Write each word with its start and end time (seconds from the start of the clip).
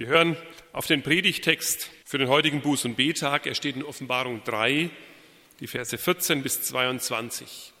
Wir 0.00 0.06
hören 0.06 0.34
auf 0.72 0.86
den 0.86 1.02
Predigtext 1.02 1.90
für 2.06 2.16
den 2.16 2.28
heutigen 2.28 2.62
Buß- 2.62 2.86
und 2.86 2.96
Betag. 2.96 3.44
Er 3.44 3.54
steht 3.54 3.76
in 3.76 3.84
Offenbarung 3.84 4.42
3, 4.44 4.88
die 5.60 5.66
Verse 5.66 5.98
14 5.98 6.42
bis 6.42 6.62
22. 6.62 7.74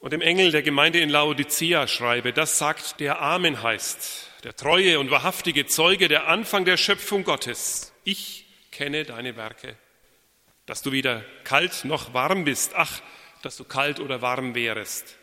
Und 0.00 0.12
dem 0.12 0.20
Engel 0.20 0.50
der 0.50 0.62
Gemeinde 0.62 0.98
in 0.98 1.10
Laodicea 1.10 1.86
schreibe, 1.86 2.32
das 2.32 2.58
sagt 2.58 2.98
der 2.98 3.22
Amen 3.22 3.62
heißt, 3.62 4.32
der 4.42 4.56
treue 4.56 4.98
und 4.98 5.12
wahrhaftige 5.12 5.64
Zeuge, 5.66 6.08
der 6.08 6.26
Anfang 6.26 6.64
der 6.64 6.76
Schöpfung 6.76 7.22
Gottes. 7.22 7.92
Ich 8.02 8.46
kenne 8.72 9.04
deine 9.04 9.36
Werke, 9.36 9.76
dass 10.66 10.82
du 10.82 10.90
weder 10.90 11.24
kalt 11.44 11.84
noch 11.84 12.12
warm 12.12 12.42
bist. 12.42 12.72
Ach, 12.74 13.00
dass 13.44 13.56
du 13.56 13.62
kalt 13.62 14.00
oder 14.00 14.20
warm 14.20 14.56
wärest. 14.56 15.18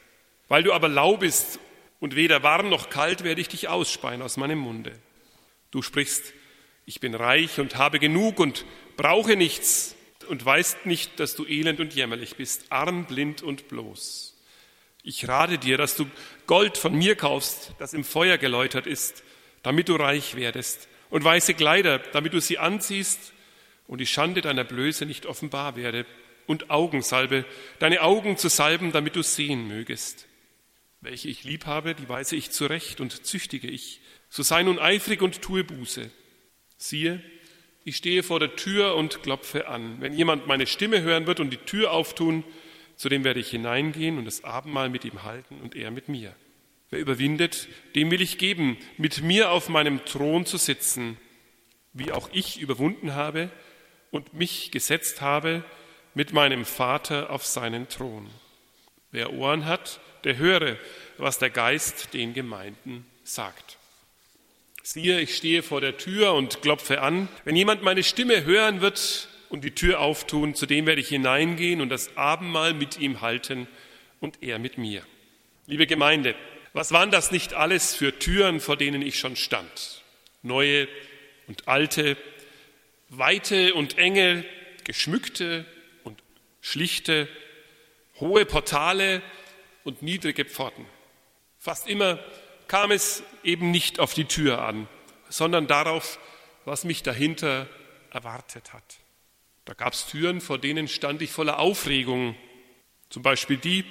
Weil 0.48 0.64
du 0.64 0.72
aber 0.72 0.88
lau 0.88 1.18
bist 1.18 1.60
und 2.00 2.16
weder 2.16 2.42
warm 2.42 2.70
noch 2.70 2.90
kalt, 2.90 3.26
werde 3.26 3.42
ich 3.42 3.50
dich 3.50 3.68
ausspeien 3.68 4.22
aus 4.22 4.38
meinem 4.38 4.60
Munde. 4.60 4.98
Du 5.72 5.82
sprichst, 5.82 6.34
ich 6.88 7.02
bin 7.02 7.14
reich 7.14 7.60
und 7.60 7.76
habe 7.76 8.00
genug 8.00 8.40
und 8.40 8.66
brauche 8.96 9.36
nichts 9.36 9.94
und 10.30 10.44
weißt 10.44 10.86
nicht, 10.86 11.20
dass 11.20 11.36
du 11.36 11.46
elend 11.46 11.82
und 11.82 11.94
jämmerlich 11.94 12.38
bist, 12.38 12.72
arm, 12.72 13.06
blind 13.06 13.44
und 13.44 13.68
bloß. 13.68 14.36
Ich 15.04 15.28
rate 15.28 15.58
dir, 15.58 15.78
dass 15.78 15.98
du 15.98 16.10
Gold 16.48 16.78
von 16.78 16.96
mir 16.96 17.18
kaufst, 17.18 17.74
das 17.78 17.94
im 17.94 18.06
Feuer 18.06 18.38
geläutert 18.38 18.88
ist, 18.88 19.24
damit 19.64 19.90
du 19.90 19.96
reich 19.96 20.36
werdest, 20.36 20.88
und 21.10 21.26
weiße 21.26 21.54
Kleider, 21.56 22.00
damit 22.00 22.34
du 22.34 22.40
sie 22.40 22.58
anziehst 22.58 23.34
und 23.88 24.00
die 24.00 24.08
Schande 24.08 24.40
deiner 24.42 24.64
Blöße 24.64 25.06
nicht 25.06 25.26
offenbar 25.26 25.76
werde, 25.76 26.06
und 26.46 26.70
Augensalbe, 26.70 27.44
deine 27.80 28.02
Augen 28.02 28.38
zu 28.38 28.48
salben, 28.48 28.94
damit 28.94 29.18
du 29.18 29.24
sehen 29.24 29.68
mögest. 29.68 30.26
Welche 31.02 31.28
ich 31.28 31.44
lieb 31.44 31.66
habe, 31.66 31.96
die 31.96 32.08
weise 32.08 32.38
ich 32.38 32.52
zurecht 32.52 33.02
und 33.02 33.26
züchtige 33.26 33.68
ich. 33.68 34.00
So 34.30 34.42
sei 34.42 34.64
nun 34.64 34.80
eifrig 34.80 35.22
und 35.22 35.42
tue 35.42 35.66
Buße. 35.66 36.10
Siehe, 36.78 37.22
ich 37.84 37.98
stehe 37.98 38.22
vor 38.24 38.40
der 38.40 38.56
Tür 38.56 38.96
und 38.96 39.24
klopfe 39.24 39.68
an. 39.68 40.02
Wenn 40.02 40.14
jemand 40.14 40.48
meine 40.48 40.68
Stimme 40.68 41.02
hören 41.02 41.26
wird 41.26 41.40
und 41.40 41.52
die 41.52 41.58
Tür 41.58 41.92
auftun, 41.92 42.44
zu 42.98 43.10
dem 43.10 43.24
werde 43.24 43.40
ich 43.40 43.50
hineingehen 43.50 44.18
und 44.18 44.26
das 44.26 44.44
Abendmahl 44.44 44.90
mit 44.90 45.06
ihm 45.06 45.24
halten 45.24 45.60
und 45.62 45.76
er 45.76 45.92
mit 45.92 46.10
mir. 46.10 46.36
Wer 46.90 47.00
überwindet, 47.00 47.68
dem 47.96 48.12
will 48.12 48.22
ich 48.22 48.38
geben, 48.38 48.78
mit 48.98 49.22
mir 49.22 49.52
auf 49.52 49.70
meinem 49.70 50.04
Thron 50.06 50.46
zu 50.46 50.58
sitzen, 50.58 51.18
wie 51.94 52.12
auch 52.12 52.30
ich 52.34 52.60
überwunden 52.60 53.14
habe 53.14 53.50
und 54.12 54.34
mich 54.34 54.72
gesetzt 54.72 55.22
habe 55.22 55.64
mit 56.14 56.34
meinem 56.34 56.66
Vater 56.66 57.30
auf 57.30 57.46
seinen 57.46 57.90
Thron. 57.90 58.30
Wer 59.12 59.34
Ohren 59.34 59.66
hat, 59.66 60.00
der 60.24 60.38
höre, 60.38 60.78
was 61.18 61.40
der 61.40 61.50
Geist 61.50 62.14
den 62.14 62.34
Gemeinden 62.34 63.06
sagt. 63.24 63.78
Siehe, 64.90 65.20
ich 65.20 65.36
stehe 65.36 65.64
vor 65.64 65.82
der 65.82 65.98
Tür 65.98 66.34
und 66.34 66.62
klopfe 66.62 67.02
an. 67.02 67.28
Wenn 67.44 67.58
jemand 67.58 67.84
meine 67.84 68.04
Stimme 68.04 68.46
hören 68.46 68.80
wird 68.80 69.28
und 69.50 69.66
die 69.66 69.76
Tür 69.76 70.00
auftun, 70.00 70.56
zu 70.56 70.66
dem 70.66 70.86
werde 70.86 71.02
ich 71.02 71.10
hineingehen 71.10 71.82
und 71.82 71.90
das 71.90 72.16
Abendmahl 72.16 72.74
mit 72.74 72.98
ihm 72.98 73.20
halten 73.20 73.68
und 74.22 74.42
er 74.42 74.60
mit 74.60 74.78
mir. 74.78 75.06
Liebe 75.66 75.88
Gemeinde, 75.88 76.36
was 76.72 76.94
waren 76.94 77.12
das 77.12 77.34
nicht 77.34 77.54
alles 77.54 77.96
für 77.96 78.18
Türen, 78.18 78.62
vor 78.62 78.78
denen 78.78 79.02
ich 79.02 79.20
schon 79.20 79.36
stand? 79.36 80.04
Neue 80.42 80.88
und 81.48 81.68
alte, 81.68 82.16
weite 83.10 83.74
und 83.74 83.98
enge, 83.98 84.46
geschmückte 84.86 85.66
und 86.06 86.24
schlichte, 86.62 87.28
hohe 88.22 88.46
Portale 88.46 89.22
und 89.84 90.02
niedrige 90.02 90.46
Pforten. 90.46 90.86
Fast 91.60 91.90
immer 91.90 92.24
kam 92.68 92.92
es 92.92 93.24
eben 93.44 93.72
nicht 93.72 94.00
auf 94.00 94.14
die 94.14 94.26
Tür 94.26 94.62
an, 94.62 94.88
sondern 95.30 95.68
darauf, 95.68 96.20
was 96.66 96.84
mich 96.84 97.04
dahinter 97.04 97.68
erwartet 98.12 98.74
hat. 98.74 99.00
Da 99.66 99.74
gab 99.74 99.94
es 99.94 100.08
Türen, 100.08 100.42
vor 100.42 100.58
denen 100.58 100.88
stand 100.88 101.22
ich 101.22 101.32
voller 101.32 101.60
Aufregung, 101.60 102.36
zum 103.10 103.24
Beispiel 103.24 103.58
die, 103.58 103.86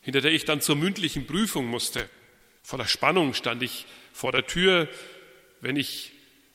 hinter 0.00 0.20
der 0.20 0.32
ich 0.32 0.44
dann 0.44 0.60
zur 0.60 0.76
mündlichen 0.76 1.26
Prüfung 1.26 1.66
musste. 1.66 2.08
Voller 2.62 2.86
Spannung 2.86 3.34
stand 3.34 3.62
ich 3.62 3.86
vor 4.12 4.32
der 4.32 4.46
Tür, 4.46 4.88
wenn 5.60 5.76
ich 5.76 6.12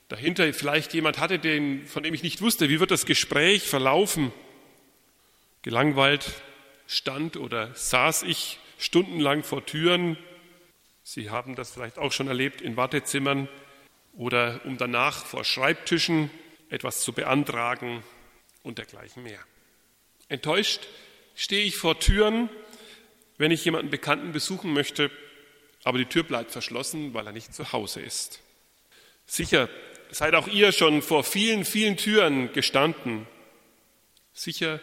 dahinter 0.09 0.53
vielleicht 0.53 0.93
jemand 0.93 1.17
hatte, 1.17 1.39
den, 1.39 1.85
von 1.87 2.03
dem 2.03 2.13
ich 2.13 2.23
nicht 2.23 2.41
wusste, 2.41 2.69
wie 2.69 2.79
wird 2.79 2.91
das 2.91 3.05
Gespräch 3.05 3.63
verlaufen. 3.63 4.31
Gelangweilt 5.61 6.41
stand 6.87 7.35
oder 7.35 7.73
saß 7.73 8.23
ich 8.23 8.59
stundenlang 8.77 9.43
vor 9.43 9.65
Türen, 9.65 10.17
Sie 11.09 11.29
haben 11.29 11.55
das 11.55 11.71
vielleicht 11.71 11.99
auch 11.99 12.11
schon 12.11 12.27
erlebt 12.27 12.59
in 12.59 12.75
Wartezimmern 12.75 13.47
oder 14.11 14.59
um 14.65 14.77
danach 14.77 15.25
vor 15.25 15.45
Schreibtischen 15.45 16.29
etwas 16.69 16.99
zu 16.99 17.13
beantragen 17.13 18.03
und 18.61 18.77
dergleichen 18.77 19.23
mehr. 19.23 19.39
Enttäuscht 20.27 20.81
stehe 21.33 21.63
ich 21.63 21.77
vor 21.77 21.97
Türen, 21.97 22.49
wenn 23.37 23.51
ich 23.51 23.63
jemanden 23.63 23.89
Bekannten 23.89 24.33
besuchen 24.33 24.73
möchte, 24.73 25.09
aber 25.85 25.97
die 25.97 26.07
Tür 26.07 26.23
bleibt 26.23 26.51
verschlossen, 26.51 27.13
weil 27.13 27.25
er 27.25 27.31
nicht 27.31 27.55
zu 27.55 27.71
Hause 27.71 28.01
ist. 28.01 28.41
Sicher 29.25 29.69
seid 30.11 30.35
auch 30.35 30.49
ihr 30.49 30.73
schon 30.73 31.01
vor 31.01 31.23
vielen, 31.23 31.63
vielen 31.63 31.95
Türen 31.95 32.51
gestanden. 32.51 33.27
Sicher 34.33 34.81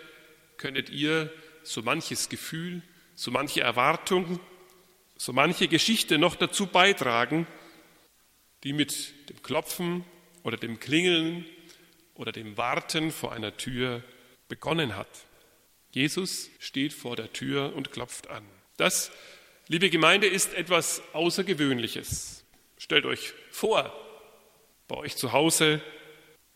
könntet 0.57 0.89
ihr 0.89 1.31
so 1.65 1.83
manches 1.83 2.31
Gefühl, 2.31 2.81
so 3.15 3.31
manche 3.31 3.61
Erwartung 3.61 4.41
so 5.17 5.33
manche 5.33 5.69
Geschichte 5.69 6.19
noch 6.19 6.35
dazu 6.35 6.67
beitragen, 6.67 7.47
die 8.63 8.73
mit 8.73 9.29
dem 9.29 9.43
Klopfen 9.43 10.05
oder 10.43 10.57
dem 10.57 10.81
Klingeln 10.81 11.45
oder 12.15 12.33
dem 12.33 12.57
Warten 12.57 13.11
vor 13.11 13.33
einer 13.33 13.57
Tür 13.57 14.03
begonnen 14.49 14.97
hat. 14.97 15.09
Jesus 15.91 16.51
steht 16.59 16.93
vor 16.93 17.17
der 17.17 17.33
Tür 17.33 17.75
und 17.75 17.93
klopft 17.93 18.29
an. 18.29 18.45
Das, 18.77 19.13
liebe 19.69 19.91
Gemeinde, 19.91 20.27
ist 20.27 20.55
etwas 20.55 21.03
Außergewöhnliches. 21.13 22.45
Stellt 22.79 23.07
euch 23.07 23.33
vor, 23.51 23.93
bei 24.89 24.97
euch 24.97 25.17
zu 25.17 25.33
Hause 25.33 25.81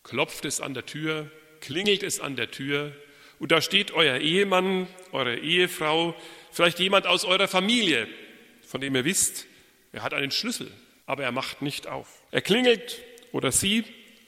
klopft 0.03 0.45
es 0.45 0.61
an 0.61 0.75
der 0.75 0.87
Tür, 0.87 1.31
klingelt 1.61 2.03
es 2.03 2.21
an 2.21 2.37
der 2.37 2.51
Tür 2.51 2.95
und 3.39 3.53
da 3.53 3.61
steht 3.61 3.93
euer 3.93 4.19
Ehemann, 4.19 4.89
eure 5.13 5.37
Ehefrau, 5.37 6.15
vielleicht 6.51 6.81
jemand 6.81 7.07
aus 7.07 7.25
eurer 7.25 7.49
Familie, 7.49 8.09
von 8.69 8.83
dem 8.83 8.95
ihr 8.95 9.05
wisst, 9.05 9.47
er 9.93 10.03
hat 10.03 10.12
einen 10.12 10.31
Schlüssel, 10.31 10.71
aber 11.06 11.25
er 11.25 11.33
macht 11.33 11.62
nicht 11.62 11.87
auf. 11.87 12.23
Er 12.31 12.43
klingelt 12.43 13.03
oder 13.33 13.51
sie 13.51 13.84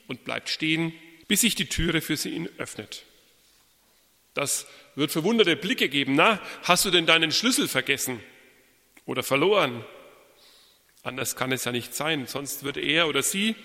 und 0.09 0.25
bleibt 0.25 0.49
stehen, 0.49 0.95
bis 1.28 1.43
sich 1.43 1.55
die 1.55 1.69
Türe 1.69 2.01
für 2.01 2.17
sie 2.17 2.31
ihn 2.31 2.49
öffnet. 2.56 3.05
Das 4.33 4.67
wird 4.95 5.11
verwunderte 5.11 5.56
Blicke 5.56 5.91
geben. 5.91 6.15
Na, 6.15 6.41
hast 6.62 6.87
du 6.87 6.91
denn 6.91 7.05
deinen 7.05 7.33
Schlüssel 7.33 7.69
vergessen 7.69 8.19
oder 9.05 9.23
verloren? 9.23 9.84
Anders 11.03 11.37
kann 11.37 11.53
es 11.53 11.65
ja 11.65 11.73
nicht 11.73 11.95
sein, 11.95 12.27
sonst 12.27 12.62
würde 12.62 12.81
er 12.81 13.09
oder 13.09 13.23
sie 13.23 13.56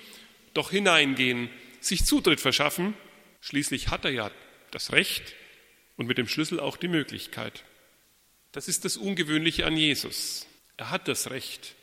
doch 0.53 0.71
hineingehen, 0.71 1.49
sich 1.79 2.05
Zutritt 2.05 2.41
verschaffen. 2.41 2.95
Schließlich 3.39 3.89
hat 3.89 4.03
er 4.03 4.11
ja 4.11 4.31
das 4.71 4.91
Recht 4.91 5.35
und 5.95 6.07
mit 6.07 6.17
dem 6.17 6.27
Schlüssel 6.27 6.59
auch 6.59 6.75
die 6.75 6.89
Möglichkeit. 6.89 7.63
Das 8.51 8.67
ist 8.67 8.83
das 8.83 8.97
Ungewöhnliche 8.97 9.65
an 9.65 9.77
Jesus. 9.77 10.47
Er 10.77 10.91
hat 10.91 11.07
das 11.07 11.29
Recht 11.31 11.75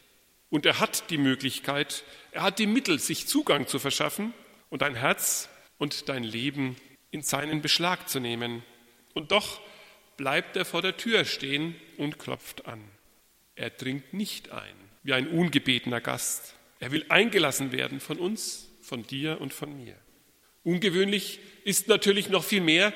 und 0.50 0.66
er 0.66 0.80
hat 0.80 1.10
die 1.10 1.18
Möglichkeit, 1.18 2.04
er 2.30 2.42
hat 2.42 2.58
die 2.58 2.66
Mittel, 2.66 2.98
sich 2.98 3.26
Zugang 3.26 3.66
zu 3.66 3.78
verschaffen 3.78 4.34
und 4.70 4.82
dein 4.82 4.94
Herz 4.94 5.48
und 5.78 6.08
dein 6.08 6.24
Leben 6.24 6.76
in 7.10 7.22
seinen 7.22 7.62
Beschlag 7.62 8.08
zu 8.08 8.20
nehmen. 8.20 8.62
Und 9.14 9.32
doch 9.32 9.60
bleibt 10.16 10.56
er 10.56 10.64
vor 10.64 10.82
der 10.82 10.96
Tür 10.96 11.24
stehen 11.24 11.74
und 11.96 12.18
klopft 12.18 12.66
an. 12.66 12.82
Er 13.54 13.70
dringt 13.70 14.12
nicht 14.12 14.50
ein 14.50 14.82
wie 15.02 15.12
ein 15.12 15.28
ungebetener 15.28 16.00
Gast. 16.00 16.54
Er 16.78 16.92
will 16.92 17.04
eingelassen 17.08 17.72
werden 17.72 18.00
von 18.00 18.18
uns, 18.18 18.68
von 18.80 19.06
dir 19.06 19.40
und 19.40 19.52
von 19.52 19.76
mir. 19.76 19.96
Ungewöhnlich 20.64 21.40
ist 21.64 21.88
natürlich 21.88 22.28
noch 22.28 22.44
viel 22.44 22.60
mehr, 22.60 22.92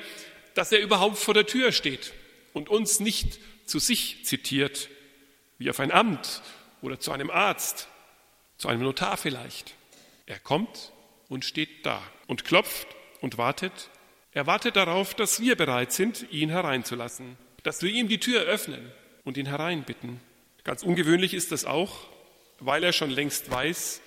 dass 0.53 0.71
er 0.71 0.79
überhaupt 0.79 1.17
vor 1.17 1.33
der 1.33 1.45
Tür 1.45 1.71
steht 1.71 2.13
und 2.53 2.69
uns 2.69 2.99
nicht 2.99 3.39
zu 3.65 3.79
sich 3.79 4.23
zitiert, 4.23 4.89
wie 5.57 5.69
auf 5.69 5.79
ein 5.79 5.91
Amt 5.91 6.41
oder 6.81 6.99
zu 6.99 7.11
einem 7.11 7.29
Arzt, 7.29 7.87
zu 8.57 8.67
einem 8.67 8.81
Notar 8.81 9.17
vielleicht. 9.17 9.75
Er 10.25 10.39
kommt 10.39 10.91
und 11.29 11.45
steht 11.45 11.85
da 11.85 12.01
und 12.27 12.45
klopft 12.45 12.87
und 13.21 13.37
wartet. 13.37 13.89
Er 14.31 14.47
wartet 14.47 14.75
darauf, 14.75 15.13
dass 15.13 15.39
wir 15.39 15.55
bereit 15.55 15.91
sind, 15.91 16.27
ihn 16.31 16.49
hereinzulassen, 16.49 17.37
dass 17.63 17.81
wir 17.81 17.91
ihm 17.91 18.07
die 18.07 18.19
Tür 18.19 18.41
öffnen 18.41 18.91
und 19.23 19.37
ihn 19.37 19.47
hereinbitten. 19.47 20.19
Ganz 20.63 20.83
ungewöhnlich 20.83 21.33
ist 21.33 21.51
das 21.51 21.65
auch, 21.65 22.07
weil 22.59 22.83
er 22.83 22.93
schon 22.93 23.09
längst 23.09 23.49
weiß, 23.49 24.01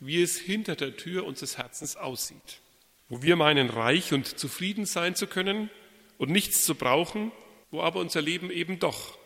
wie 0.00 0.22
es 0.22 0.36
hinter 0.36 0.76
der 0.76 0.96
Tür 0.96 1.24
unseres 1.24 1.58
Herzens 1.58 1.96
aussieht. 1.96 2.60
Wo 3.08 3.22
wir 3.22 3.36
meinen, 3.36 3.70
reich 3.70 4.12
und 4.12 4.26
zufrieden 4.38 4.84
sein 4.84 5.14
zu 5.14 5.26
können 5.26 5.70
und 6.18 6.30
nichts 6.30 6.64
zu 6.64 6.74
brauchen, 6.74 7.32
wo 7.70 7.82
aber 7.82 8.00
unser 8.00 8.20
Leben 8.20 8.50
eben 8.50 8.78
doch 8.78 9.18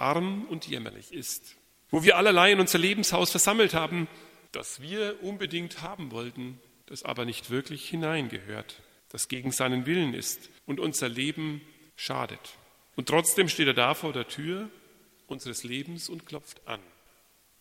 arm 0.00 0.44
und 0.48 0.66
jämmerlich 0.66 1.12
ist, 1.12 1.56
wo 1.90 2.02
wir 2.02 2.16
allerlei 2.16 2.52
in 2.52 2.60
unser 2.60 2.78
Lebenshaus 2.78 3.30
versammelt 3.30 3.74
haben, 3.74 4.08
das 4.52 4.80
wir 4.80 5.22
unbedingt 5.22 5.82
haben 5.82 6.10
wollten, 6.10 6.60
das 6.86 7.04
aber 7.04 7.24
nicht 7.24 7.50
wirklich 7.50 7.88
hineingehört, 7.88 8.82
das 9.08 9.28
gegen 9.28 9.52
seinen 9.52 9.86
Willen 9.86 10.14
ist 10.14 10.50
und 10.66 10.80
unser 10.80 11.08
Leben 11.08 11.60
schadet. 11.96 12.56
Und 12.96 13.08
trotzdem 13.08 13.48
steht 13.48 13.68
er 13.68 13.74
da 13.74 13.94
vor 13.94 14.12
der 14.12 14.26
Tür 14.26 14.68
unseres 15.26 15.62
Lebens 15.62 16.08
und 16.08 16.26
klopft 16.26 16.66
an. 16.66 16.80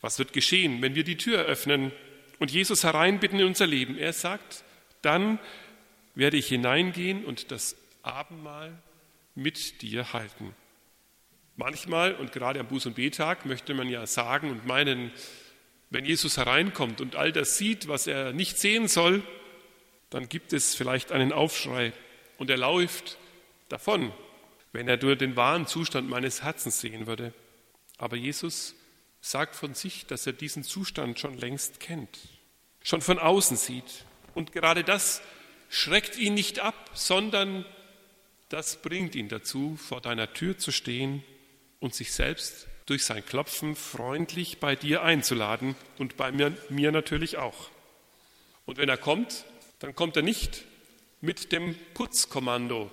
Was 0.02 0.18
wird 0.18 0.34
geschehen, 0.34 0.82
wenn 0.82 0.96
wir 0.96 1.04
die 1.04 1.18
Tür 1.18 1.44
öffnen 1.44 1.92
und 2.40 2.52
Jesus 2.52 2.84
hereinbitten 2.84 3.40
in 3.40 3.48
unser 3.48 3.68
Leben? 3.68 3.98
Er 3.98 4.14
sagt, 4.14 4.64
dann 5.02 5.40
werde 6.16 6.38
ich 6.38 6.48
hineingehen 6.48 7.26
und 7.26 7.52
das 7.52 7.76
Abendmahl 8.02 8.82
mit 9.36 9.82
dir 9.82 10.14
halten. 10.14 10.56
Manchmal, 11.60 12.16
und 12.16 12.32
gerade 12.32 12.62
am 12.62 12.70
Buß- 12.70 12.88
und 12.88 12.96
Betag, 12.96 13.46
möchte 13.46 13.74
man 13.74 13.90
ja 13.90 14.08
sagen 14.08 14.50
und 14.50 14.66
meinen, 14.66 15.12
wenn 15.90 16.06
Jesus 16.06 16.38
hereinkommt 16.38 17.02
und 17.02 17.18
all 17.18 17.34
das 17.34 17.58
sieht, 17.58 17.90
was 17.90 18.08
er 18.08 18.32
nicht 18.32 18.58
sehen 18.58 18.88
soll, 18.88 19.22
dann 20.10 20.30
gibt 20.30 20.54
es 20.54 20.74
vielleicht 20.74 21.12
einen 21.12 21.34
Aufschrei 21.34 21.92
und 22.38 22.50
er 22.50 22.56
läuft 22.56 23.18
davon, 23.68 24.14
wenn 24.72 24.88
er 24.88 24.96
nur 25.04 25.18
den 25.18 25.36
wahren 25.36 25.68
Zustand 25.68 26.10
meines 26.10 26.44
Herzens 26.44 26.80
sehen 26.80 27.08
würde. 27.08 27.34
Aber 27.98 28.16
Jesus 28.16 28.74
sagt 29.20 29.54
von 29.54 29.74
sich, 29.74 30.06
dass 30.06 30.26
er 30.26 30.32
diesen 30.32 30.64
Zustand 30.64 31.20
schon 31.20 31.38
längst 31.38 31.82
kennt, 31.82 32.20
schon 32.84 33.02
von 33.02 33.20
außen 33.20 33.58
sieht. 33.58 34.06
Und 34.34 34.54
gerade 34.54 34.86
das 34.86 35.22
schreckt 35.68 36.18
ihn 36.18 36.36
nicht 36.36 36.60
ab, 36.60 36.90
sondern 36.94 37.66
das 38.48 38.82
bringt 38.82 39.14
ihn 39.14 39.28
dazu, 39.28 39.76
vor 39.76 40.00
deiner 40.00 40.32
Tür 40.32 40.58
zu 40.58 40.72
stehen 40.72 41.22
und 41.80 41.96
sich 41.96 42.12
selbst 42.12 42.68
durch 42.86 43.06
sein 43.06 43.26
Klopfen 43.26 43.76
freundlich 43.76 44.60
bei 44.60 44.76
dir 44.76 45.04
einzuladen 45.04 45.76
und 45.98 46.18
bei 46.18 46.32
mir, 46.32 46.56
mir 46.70 46.92
natürlich 46.92 47.38
auch. 47.38 47.70
Und 48.66 48.78
wenn 48.78 48.90
er 48.90 48.98
kommt, 48.98 49.46
dann 49.80 49.96
kommt 49.96 50.16
er 50.16 50.24
nicht 50.24 50.66
mit 51.22 51.52
dem 51.52 51.76
Putzkommando 51.94 52.90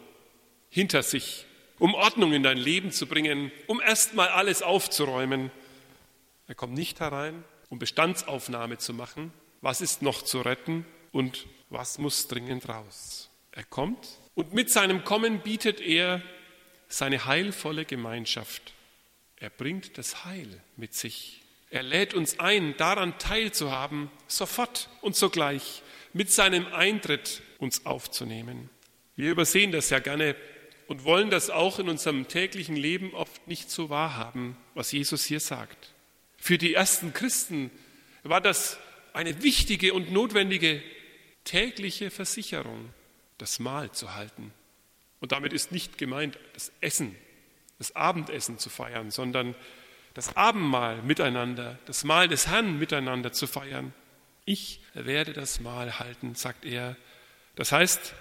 hinter 0.68 1.02
sich, 1.02 1.46
um 1.78 1.94
Ordnung 1.94 2.32
in 2.32 2.42
dein 2.42 2.58
Leben 2.58 2.90
zu 2.90 3.06
bringen, 3.06 3.50
um 3.66 3.80
erstmal 3.80 4.28
alles 4.28 4.62
aufzuräumen. 4.62 5.50
Er 6.46 6.54
kommt 6.54 6.74
nicht 6.74 7.00
herein, 7.00 7.44
um 7.70 7.78
Bestandsaufnahme 7.78 8.78
zu 8.78 8.94
machen, 8.94 9.32
was 9.60 9.80
ist 9.80 10.02
noch 10.02 10.22
zu 10.22 10.40
retten 10.40 10.84
und 11.12 11.46
was 11.70 11.98
muss 11.98 12.28
dringend 12.28 12.68
raus. 12.68 13.30
Er 13.52 13.64
kommt 13.64 14.06
und 14.34 14.52
mit 14.52 14.70
seinem 14.70 15.04
Kommen 15.04 15.40
bietet 15.40 15.80
er 15.80 16.22
seine 16.88 17.24
heilvolle 17.24 17.84
Gemeinschaft. 17.84 18.74
Er 19.38 19.50
bringt 19.50 19.98
das 19.98 20.24
Heil 20.24 20.48
mit 20.76 20.94
sich. 20.94 21.42
Er 21.70 21.82
lädt 21.82 22.14
uns 22.14 22.38
ein, 22.38 22.76
daran 22.76 23.18
teilzuhaben, 23.18 24.10
sofort 24.28 24.88
und 25.02 25.16
sogleich 25.16 25.82
mit 26.12 26.32
seinem 26.32 26.66
Eintritt 26.72 27.42
uns 27.58 27.84
aufzunehmen. 27.84 28.70
Wir 29.16 29.30
übersehen 29.30 29.72
das 29.72 29.90
ja 29.90 29.98
gerne 29.98 30.36
und 30.86 31.04
wollen 31.04 31.30
das 31.30 31.50
auch 31.50 31.78
in 31.78 31.88
unserem 31.88 32.28
täglichen 32.28 32.76
Leben 32.76 33.12
oft 33.14 33.46
nicht 33.48 33.70
so 33.70 33.90
wahrhaben, 33.90 34.56
was 34.74 34.92
Jesus 34.92 35.24
hier 35.24 35.40
sagt. 35.40 35.92
Für 36.38 36.58
die 36.58 36.74
ersten 36.74 37.12
Christen 37.12 37.70
war 38.22 38.40
das 38.40 38.78
eine 39.12 39.42
wichtige 39.42 39.94
und 39.94 40.12
notwendige 40.12 40.82
tägliche 41.44 42.10
Versicherung, 42.10 42.90
das 43.38 43.58
Mahl 43.58 43.90
zu 43.92 44.14
halten. 44.14 44.52
Und 45.20 45.32
damit 45.32 45.52
ist 45.52 45.72
nicht 45.72 45.98
gemeint 45.98 46.38
das 46.54 46.72
Essen, 46.80 47.16
das 47.78 47.94
Abendessen 47.94 48.58
zu 48.58 48.70
feiern, 48.70 49.10
sondern 49.10 49.54
das 50.14 50.36
Abendmahl 50.36 51.02
miteinander, 51.02 51.78
das 51.84 52.04
Mahl 52.04 52.28
des 52.28 52.46
Herrn 52.46 52.78
miteinander 52.78 53.32
zu 53.32 53.46
feiern. 53.46 53.92
Ich 54.44 54.80
werde 54.94 55.32
das 55.32 55.60
Mahl 55.60 55.98
halten, 55.98 56.34
sagt 56.34 56.64
er. 56.64 56.96
Das 57.54 57.72
heißt, 57.72 58.14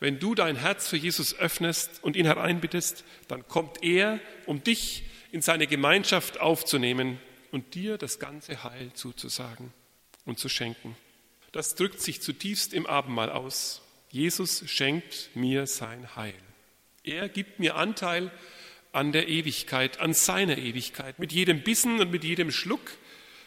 wenn 0.00 0.18
du 0.18 0.34
dein 0.34 0.56
Herz 0.56 0.88
für 0.88 0.96
Jesus 0.96 1.38
öffnest 1.38 2.02
und 2.02 2.16
ihn 2.16 2.26
hereinbittest, 2.26 3.04
dann 3.28 3.46
kommt 3.48 3.82
er, 3.82 4.18
um 4.46 4.64
dich 4.64 5.04
in 5.30 5.42
seine 5.42 5.66
Gemeinschaft 5.66 6.40
aufzunehmen 6.40 7.20
und 7.50 7.74
dir 7.74 7.98
das 7.98 8.18
ganze 8.18 8.64
Heil 8.64 8.92
zuzusagen 8.94 9.72
und 10.24 10.38
zu 10.38 10.48
schenken. 10.48 10.96
Das 11.52 11.74
drückt 11.74 12.00
sich 12.00 12.22
zutiefst 12.22 12.72
im 12.72 12.86
Abendmahl 12.86 13.30
aus. 13.30 13.82
Jesus 14.10 14.64
schenkt 14.66 15.30
mir 15.34 15.66
sein 15.66 16.16
Heil. 16.16 16.34
Er 17.04 17.28
gibt 17.28 17.58
mir 17.58 17.76
Anteil 17.76 18.30
an 18.92 19.12
der 19.12 19.28
Ewigkeit, 19.28 20.00
an 20.00 20.14
seiner 20.14 20.58
Ewigkeit. 20.58 21.18
Mit 21.18 21.32
jedem 21.32 21.62
Bissen 21.62 22.00
und 22.00 22.10
mit 22.10 22.24
jedem 22.24 22.50
Schluck 22.50 22.92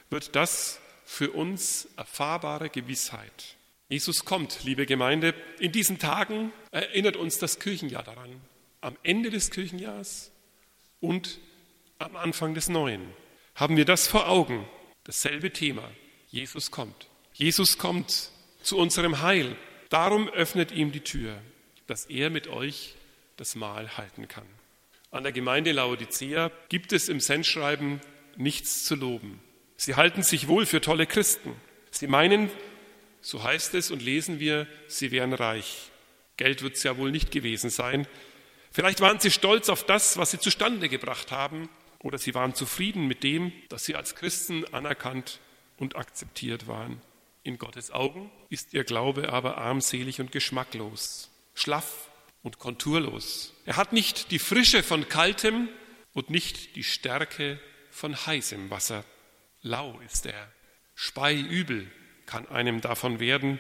wird 0.10 0.36
das 0.36 0.80
für 1.06 1.32
uns 1.32 1.88
erfahrbare 1.98 2.70
Gewissheit. 2.70 3.56
Jesus 3.88 4.26
kommt, 4.26 4.64
liebe 4.64 4.88
Gemeinde. 4.88 5.36
In 5.60 5.72
diesen 5.72 6.00
Tagen 6.00 6.52
erinnert 6.72 7.16
uns 7.16 7.38
das 7.38 7.60
Kirchenjahr 7.60 8.04
daran. 8.04 8.42
Am 8.82 8.98
Ende 9.04 9.30
des 9.30 9.52
Kirchenjahrs 9.52 10.32
und 11.00 11.40
am 12.00 12.16
Anfang 12.16 12.56
des 12.56 12.68
Neuen 12.68 13.02
haben 13.54 13.78
wir 13.78 13.86
das 13.86 14.08
vor 14.08 14.28
Augen. 14.28 14.68
Dasselbe 15.04 15.54
Thema. 15.54 15.90
Jesus 16.30 16.72
kommt. 16.72 17.08
Jesus 17.34 17.78
kommt 17.78 18.32
zu 18.64 18.78
unserem 18.78 19.22
Heil. 19.22 19.56
Darum 19.90 20.28
öffnet 20.30 20.72
ihm 20.72 20.92
die 20.92 21.02
Tür, 21.02 21.40
dass 21.86 22.08
er 22.08 22.32
mit 22.32 22.48
euch 22.48 22.96
das 23.38 23.56
Mahl 23.56 23.98
halten 23.98 24.28
kann. 24.28 24.48
An 25.16 25.24
der 25.24 25.32
Gemeinde 25.32 25.72
Laodicea 25.72 26.52
gibt 26.68 26.92
es 26.92 27.08
im 27.08 27.22
Sendschreiben 27.22 28.02
nichts 28.36 28.84
zu 28.84 28.96
loben. 28.96 29.40
Sie 29.78 29.96
halten 29.96 30.24
sich 30.24 30.50
wohl 30.50 30.66
für 30.66 30.82
tolle 30.82 31.08
Christen. 31.08 31.56
Sie 31.90 32.08
meinen, 32.08 32.50
so 33.22 33.42
heißt 33.42 33.76
es 33.76 33.92
und 33.92 34.02
lesen 34.02 34.42
wir, 34.42 34.68
sie 34.90 35.12
wären 35.12 35.32
reich. 35.32 35.90
Geld 36.36 36.64
wird 36.64 36.76
es 36.76 36.84
ja 36.84 36.98
wohl 36.98 37.12
nicht 37.12 37.32
gewesen 37.32 37.70
sein. 37.70 38.08
Vielleicht 38.74 39.00
waren 39.00 39.22
sie 39.22 39.32
stolz 39.32 39.70
auf 39.70 39.86
das, 39.86 40.18
was 40.18 40.32
sie 40.32 40.40
zustande 40.40 40.90
gebracht 40.90 41.32
haben, 41.32 41.70
oder 42.00 42.18
sie 42.18 42.36
waren 42.36 42.54
zufrieden 42.54 43.08
mit 43.08 43.24
dem, 43.24 43.54
dass 43.70 43.86
sie 43.86 43.96
als 43.96 44.16
Christen 44.16 44.66
anerkannt 44.74 45.40
und 45.78 45.96
akzeptiert 45.96 46.68
waren. 46.68 47.02
In 47.42 47.58
Gottes 47.58 47.90
Augen 47.90 48.30
ist 48.50 48.74
ihr 48.74 48.84
Glaube 48.84 49.32
aber 49.32 49.60
armselig 49.60 50.20
und 50.20 50.34
geschmacklos, 50.34 51.32
schlaff 51.54 52.10
und 52.46 52.60
konturlos. 52.60 53.54
Er 53.66 53.76
hat 53.76 53.92
nicht 53.92 54.30
die 54.30 54.38
Frische 54.38 54.84
von 54.84 55.10
kaltem 55.10 55.68
und 56.14 56.30
nicht 56.30 56.76
die 56.76 56.84
Stärke 56.84 57.60
von 57.90 58.16
heißem 58.16 58.70
Wasser. 58.70 59.04
Lau 59.64 60.00
ist 60.06 60.28
er, 60.28 60.52
speiübel 60.94 61.92
kann 62.28 62.48
einem 62.48 62.82
davon 62.82 63.20
werden. 63.20 63.60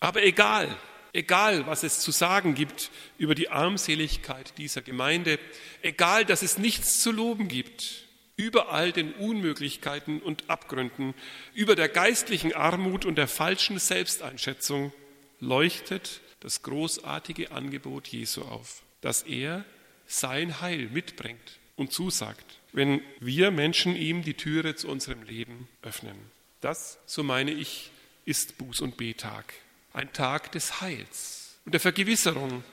Aber 0.00 0.22
egal, 0.22 0.74
egal, 1.12 1.66
was 1.66 1.82
es 1.82 2.00
zu 2.00 2.10
sagen 2.10 2.54
gibt 2.54 2.90
über 3.18 3.34
die 3.34 3.50
Armseligkeit 3.50 4.56
dieser 4.56 4.80
Gemeinde, 4.80 5.38
egal, 5.82 6.24
dass 6.24 6.40
es 6.40 6.56
nichts 6.56 7.00
zu 7.00 7.12
loben 7.12 7.48
gibt, 7.48 8.06
über 8.36 8.72
all 8.72 8.92
den 8.92 9.12
Unmöglichkeiten 9.12 10.22
und 10.22 10.48
Abgründen, 10.48 11.12
über 11.52 11.76
der 11.76 11.90
geistlichen 11.90 12.54
Armut 12.54 13.04
und 13.04 13.16
der 13.16 13.28
falschen 13.28 13.78
Selbsteinschätzung, 13.78 14.90
leuchtet 15.38 16.22
das 16.42 16.62
großartige 16.62 17.52
Angebot 17.52 18.08
Jesu 18.08 18.42
auf, 18.42 18.82
dass 19.00 19.22
er 19.22 19.64
sein 20.06 20.60
Heil 20.60 20.88
mitbringt 20.88 21.60
und 21.76 21.92
zusagt, 21.92 22.44
wenn 22.72 23.00
wir 23.20 23.50
Menschen 23.50 23.94
ihm 23.94 24.22
die 24.22 24.34
Türe 24.34 24.74
zu 24.74 24.88
unserem 24.88 25.22
Leben 25.22 25.68
öffnen. 25.82 26.16
Das, 26.60 26.98
so 27.06 27.22
meine 27.22 27.52
ich, 27.52 27.90
ist 28.24 28.54
Buß- 28.58 28.82
und 28.82 28.96
Betag, 28.96 29.54
ein 29.92 30.12
Tag 30.12 30.52
des 30.52 30.80
Heils 30.80 31.58
und 31.64 31.72
der 31.72 31.80
Vergewisserung, 31.80 32.64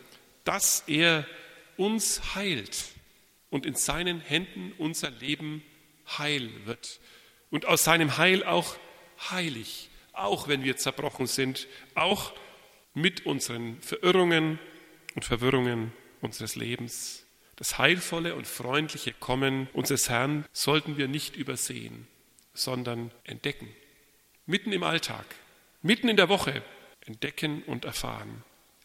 dass 0.46 0.84
er 0.88 1.28
uns 1.78 2.36
heilt 2.36 2.86
und 3.52 3.66
in 3.66 3.76
seinen 3.76 4.20
Händen 4.20 4.74
unser 4.78 5.12
Leben 5.12 5.64
heil 6.18 6.50
wird 6.66 7.00
und 7.52 7.66
aus 7.66 7.84
seinem 7.84 8.18
Heil 8.18 8.44
auch 8.44 8.76
heilig, 9.30 9.90
auch 10.14 10.48
wenn 10.48 10.64
wir 10.64 10.78
zerbrochen 10.78 11.28
sind, 11.28 11.68
auch 11.94 12.34
mit 12.94 13.26
unseren 13.26 13.82
Verirrungen 13.82 14.60
und 15.16 15.26
Verwirrungen 15.26 15.94
unseres 16.22 16.56
Lebens. 16.56 17.26
Das 17.56 17.78
heilvolle 17.78 18.36
und 18.36 18.48
freundliche 18.48 19.14
Kommen 19.14 19.68
unseres 19.74 20.10
Herrn 20.10 20.46
sollten 20.54 20.98
wir 20.98 21.08
nicht 21.08 21.36
übersehen, 21.36 22.08
sondern 22.54 23.12
entdecken. 23.24 23.68
Mitten 24.46 24.72
im 24.72 24.84
Alltag, 24.84 25.26
mitten 25.82 26.10
in 26.10 26.18
der 26.18 26.30
Woche 26.30 26.64
entdecken 27.06 27.64
und 27.64 27.86
erfahren. 27.86 28.44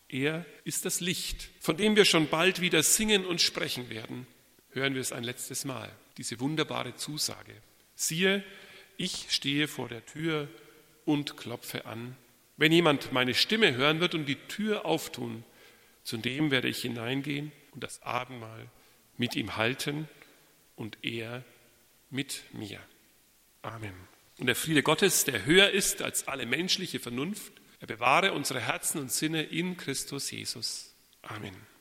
Er 0.08 0.44
ist 0.64 0.84
das 0.84 1.00
Licht, 1.00 1.50
von 1.60 1.76
dem 1.76 1.96
wir 1.96 2.04
schon 2.04 2.28
bald 2.28 2.60
wieder 2.60 2.82
singen 2.82 3.24
und 3.24 3.40
sprechen 3.40 3.90
werden 3.90 4.26
hören 4.74 4.94
wir 4.94 5.00
es 5.00 5.12
ein 5.12 5.24
letztes 5.24 5.64
Mal, 5.64 5.90
diese 6.18 6.40
wunderbare 6.40 6.96
Zusage. 6.96 7.54
Siehe, 7.94 8.44
ich 8.96 9.26
stehe 9.30 9.68
vor 9.68 9.88
der 9.88 10.04
Tür 10.04 10.48
und 11.04 11.36
klopfe 11.36 11.86
an. 11.86 12.16
Wenn 12.56 12.72
jemand 12.72 13.12
meine 13.12 13.34
Stimme 13.34 13.74
hören 13.74 14.00
wird 14.00 14.14
und 14.14 14.26
die 14.26 14.36
Tür 14.48 14.84
auftun, 14.84 15.44
zu 16.04 16.16
dem 16.16 16.50
werde 16.50 16.68
ich 16.68 16.82
hineingehen 16.82 17.52
und 17.72 17.82
das 17.82 18.02
Abendmahl 18.02 18.68
mit 19.16 19.34
ihm 19.36 19.56
halten 19.56 20.08
und 20.76 20.98
er 21.02 21.44
mit 22.10 22.42
mir. 22.52 22.80
Amen. 23.62 23.94
Und 24.38 24.46
der 24.46 24.56
Friede 24.56 24.82
Gottes, 24.82 25.24
der 25.24 25.44
höher 25.44 25.70
ist 25.70 26.02
als 26.02 26.28
alle 26.28 26.46
menschliche 26.46 27.00
Vernunft, 27.00 27.52
Er 27.80 27.86
bewahre 27.86 28.32
unsere 28.32 28.60
Herzen 28.60 28.98
und 28.98 29.12
Sinne 29.12 29.42
in 29.42 29.76
Christus 29.76 30.30
Jesus. 30.30 30.94
Amen. 31.20 31.54